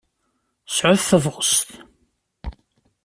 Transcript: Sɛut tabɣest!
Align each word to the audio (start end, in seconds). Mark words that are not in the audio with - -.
Sɛut 0.75 1.01
tabɣest! 1.09 1.69